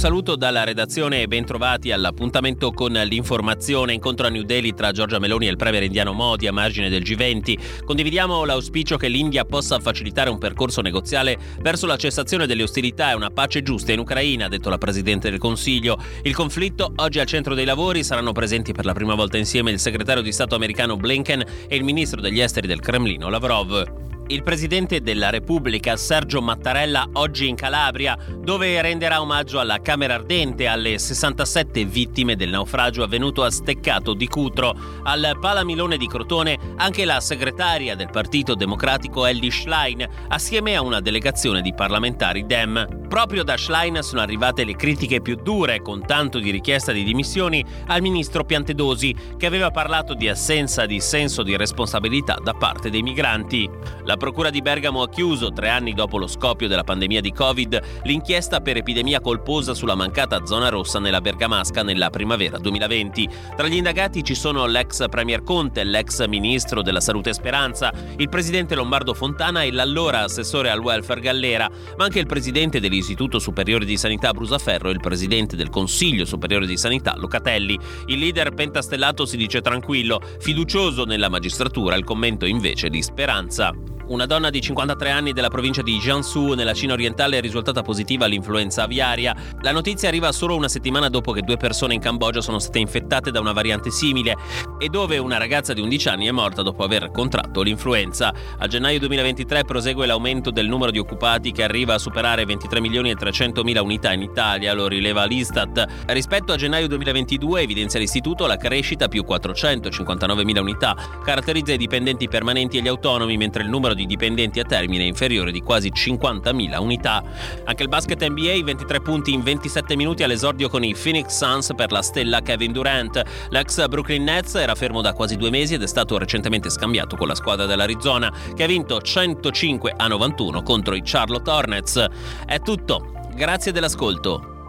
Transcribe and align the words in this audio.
Saluto 0.00 0.34
dalla 0.34 0.64
redazione 0.64 1.20
e 1.20 1.28
bentrovati 1.28 1.92
all'appuntamento 1.92 2.72
con 2.72 2.92
l'informazione. 2.92 3.92
Incontro 3.92 4.26
a 4.26 4.30
New 4.30 4.44
Delhi 4.44 4.72
tra 4.72 4.92
Giorgia 4.92 5.18
Meloni 5.18 5.46
e 5.46 5.50
il 5.50 5.58
premier 5.58 5.82
indiano 5.82 6.14
Modi 6.14 6.46
a 6.46 6.52
margine 6.52 6.88
del 6.88 7.02
G20. 7.02 7.84
Condividiamo 7.84 8.46
l'auspicio 8.46 8.96
che 8.96 9.08
l'India 9.08 9.44
possa 9.44 9.78
facilitare 9.78 10.30
un 10.30 10.38
percorso 10.38 10.80
negoziale 10.80 11.36
verso 11.60 11.84
la 11.84 11.98
cessazione 11.98 12.46
delle 12.46 12.62
ostilità 12.62 13.10
e 13.10 13.14
una 13.14 13.28
pace 13.28 13.62
giusta 13.62 13.92
in 13.92 13.98
Ucraina, 13.98 14.46
ha 14.46 14.48
detto 14.48 14.70
la 14.70 14.78
Presidente 14.78 15.28
del 15.28 15.38
Consiglio. 15.38 15.98
Il 16.22 16.34
conflitto 16.34 16.94
oggi 16.96 17.20
al 17.20 17.26
centro 17.26 17.54
dei 17.54 17.66
lavori 17.66 18.02
saranno 18.02 18.32
presenti 18.32 18.72
per 18.72 18.86
la 18.86 18.94
prima 18.94 19.14
volta 19.14 19.36
insieme 19.36 19.70
il 19.70 19.78
segretario 19.78 20.22
di 20.22 20.32
Stato 20.32 20.54
americano 20.54 20.96
Blinken 20.96 21.44
e 21.68 21.76
il 21.76 21.84
ministro 21.84 22.22
degli 22.22 22.40
esteri 22.40 22.66
del 22.66 22.80
Cremlino 22.80 23.28
Lavrov. 23.28 24.09
Il 24.30 24.44
presidente 24.44 25.00
della 25.00 25.28
Repubblica, 25.28 25.96
Sergio 25.96 26.40
Mattarella, 26.40 27.08
oggi 27.14 27.48
in 27.48 27.56
Calabria, 27.56 28.16
dove 28.38 28.80
renderà 28.80 29.20
omaggio 29.20 29.58
alla 29.58 29.80
Camera 29.80 30.14
Ardente 30.14 30.68
alle 30.68 31.00
67 31.00 31.84
vittime 31.84 32.36
del 32.36 32.50
naufragio 32.50 33.02
avvenuto 33.02 33.42
a 33.42 33.50
Steccato 33.50 34.14
di 34.14 34.28
Cutro. 34.28 34.72
Al 35.02 35.36
Palamilone 35.40 35.96
di 35.96 36.06
Crotone 36.06 36.56
anche 36.76 37.04
la 37.04 37.18
segretaria 37.18 37.96
del 37.96 38.08
Partito 38.12 38.54
Democratico 38.54 39.26
Ellie 39.26 39.50
Schlein, 39.50 40.08
assieme 40.28 40.76
a 40.76 40.82
una 40.82 41.00
delegazione 41.00 41.60
di 41.60 41.74
parlamentari 41.74 42.46
Dem. 42.46 43.08
Proprio 43.08 43.42
da 43.42 43.56
Schlein 43.56 44.00
sono 44.02 44.20
arrivate 44.20 44.62
le 44.62 44.76
critiche 44.76 45.20
più 45.20 45.34
dure, 45.34 45.82
con 45.82 46.06
tanto 46.06 46.38
di 46.38 46.52
richiesta 46.52 46.92
di 46.92 47.02
dimissioni, 47.02 47.64
al 47.88 48.00
ministro 48.00 48.44
Piantedosi, 48.44 49.12
che 49.36 49.46
aveva 49.46 49.72
parlato 49.72 50.14
di 50.14 50.28
assenza 50.28 50.86
di 50.86 51.00
senso 51.00 51.42
di 51.42 51.56
responsabilità 51.56 52.38
da 52.40 52.54
parte 52.54 52.90
dei 52.90 53.02
migranti. 53.02 53.68
La 54.04 54.18
Procura 54.20 54.50
di 54.50 54.60
Bergamo 54.60 55.00
ha 55.00 55.08
chiuso, 55.08 55.50
tre 55.50 55.70
anni 55.70 55.94
dopo 55.94 56.18
lo 56.18 56.26
scoppio 56.26 56.68
della 56.68 56.84
pandemia 56.84 57.22
di 57.22 57.32
Covid, 57.32 58.02
l'inchiesta 58.02 58.60
per 58.60 58.76
epidemia 58.76 59.18
colposa 59.18 59.72
sulla 59.72 59.94
mancata 59.94 60.44
zona 60.44 60.68
rossa 60.68 60.98
nella 60.98 61.22
Bergamasca 61.22 61.82
nella 61.82 62.10
primavera 62.10 62.58
2020. 62.58 63.28
Tra 63.56 63.66
gli 63.66 63.76
indagati 63.76 64.22
ci 64.22 64.34
sono 64.34 64.66
l'ex 64.66 65.08
Premier 65.08 65.42
Conte, 65.42 65.84
l'ex 65.84 66.26
ministro 66.26 66.82
della 66.82 67.00
Salute 67.00 67.32
Speranza, 67.32 67.94
il 68.18 68.28
presidente 68.28 68.74
Lombardo 68.74 69.14
Fontana 69.14 69.62
e 69.62 69.72
l'allora 69.72 70.24
assessore 70.24 70.68
al 70.68 70.80
welfare 70.80 71.22
Gallera, 71.22 71.70
ma 71.96 72.04
anche 72.04 72.18
il 72.18 72.26
presidente 72.26 72.78
dell'Istituto 72.78 73.38
Superiore 73.38 73.86
di 73.86 73.96
Sanità 73.96 74.32
Brusaferro 74.32 74.90
e 74.90 74.92
il 74.92 75.00
presidente 75.00 75.56
del 75.56 75.70
Consiglio 75.70 76.26
Superiore 76.26 76.66
di 76.66 76.76
Sanità 76.76 77.14
Locatelli. 77.16 77.78
Il 78.04 78.18
leader 78.18 78.52
pentastellato 78.52 79.24
si 79.24 79.38
dice 79.38 79.62
tranquillo, 79.62 80.20
fiducioso 80.40 81.04
nella 81.06 81.30
magistratura, 81.30 81.96
il 81.96 82.04
commento 82.04 82.44
invece 82.44 82.90
di 82.90 83.02
speranza. 83.02 83.89
Una 84.10 84.26
donna 84.26 84.50
di 84.50 84.60
53 84.60 85.08
anni 85.08 85.32
della 85.32 85.50
provincia 85.50 85.82
di 85.82 85.96
Jiangsu, 85.96 86.54
nella 86.54 86.74
Cina 86.74 86.94
orientale, 86.94 87.38
è 87.38 87.40
risultata 87.40 87.82
positiva 87.82 88.24
all'influenza 88.24 88.82
aviaria. 88.82 89.36
La 89.60 89.70
notizia 89.70 90.08
arriva 90.08 90.32
solo 90.32 90.56
una 90.56 90.66
settimana 90.66 91.08
dopo 91.08 91.30
che 91.30 91.42
due 91.42 91.56
persone 91.56 91.94
in 91.94 92.00
Cambogia 92.00 92.40
sono 92.40 92.58
state 92.58 92.80
infettate 92.80 93.30
da 93.30 93.38
una 93.38 93.52
variante 93.52 93.92
simile 93.92 94.36
e 94.80 94.88
dove 94.88 95.18
una 95.18 95.36
ragazza 95.36 95.74
di 95.74 95.80
11 95.80 96.08
anni 96.08 96.26
è 96.26 96.32
morta 96.32 96.62
dopo 96.62 96.82
aver 96.82 97.12
contratto 97.12 97.62
l'influenza. 97.62 98.34
A 98.58 98.66
gennaio 98.66 98.98
2023 98.98 99.62
prosegue 99.62 100.06
l'aumento 100.06 100.50
del 100.50 100.66
numero 100.66 100.90
di 100.90 100.98
occupati 100.98 101.52
che 101.52 101.62
arriva 101.62 101.94
a 101.94 101.98
superare 101.98 102.44
23 102.44 102.80
milioni 102.80 103.10
e 103.10 103.14
300 103.14 103.62
mila 103.62 103.80
unità 103.80 104.12
in 104.12 104.22
Italia, 104.22 104.74
lo 104.74 104.88
rileva 104.88 105.24
l'Istat. 105.24 105.86
Rispetto 106.06 106.52
a 106.52 106.56
gennaio 106.56 106.88
2022, 106.88 107.60
evidenzia 107.60 108.00
l'istituto, 108.00 108.48
la 108.48 108.56
crescita 108.56 109.06
più 109.06 109.22
459 109.22 110.44
mila 110.44 110.62
unità 110.62 110.96
caratterizza 111.22 111.74
i 111.74 111.76
dipendenti 111.76 112.26
permanenti 112.26 112.76
e 112.78 112.82
gli 112.82 112.88
autonomi, 112.88 113.36
mentre 113.36 113.62
il 113.62 113.68
numero 113.68 113.94
di 113.94 113.98
dipendenti 114.06 114.60
a 114.60 114.64
termine 114.64 115.04
inferiore 115.04 115.52
di 115.52 115.60
quasi 115.62 115.90
50.000 115.90 116.80
unità. 116.80 117.22
Anche 117.64 117.82
il 117.82 117.88
basket 117.88 118.26
NBA 118.26 118.62
23 118.64 119.00
punti 119.00 119.32
in 119.32 119.42
27 119.42 119.96
minuti 119.96 120.22
all'esordio 120.22 120.68
con 120.68 120.84
i 120.84 120.94
Phoenix 120.94 121.28
Suns 121.28 121.72
per 121.74 121.92
la 121.92 122.02
stella 122.02 122.40
Kevin 122.40 122.72
Durant. 122.72 123.22
L'ex 123.50 123.86
Brooklyn 123.88 124.24
Nets 124.24 124.54
era 124.54 124.74
fermo 124.74 125.00
da 125.00 125.12
quasi 125.12 125.36
due 125.36 125.50
mesi 125.50 125.74
ed 125.74 125.82
è 125.82 125.86
stato 125.86 126.18
recentemente 126.18 126.70
scambiato 126.70 127.16
con 127.16 127.28
la 127.28 127.34
squadra 127.34 127.66
dell'Arizona 127.66 128.32
che 128.54 128.62
ha 128.62 128.66
vinto 128.66 129.00
105 129.00 129.94
a 129.96 130.06
91 130.06 130.62
contro 130.62 130.94
i 130.94 131.02
Charlotte 131.04 131.50
Hornets. 131.50 132.06
È 132.46 132.60
tutto, 132.60 133.12
grazie 133.34 133.72
dell'ascolto. 133.72 134.59